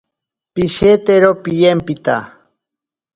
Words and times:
Pishetero 0.53 1.29
piyempita. 1.43 2.17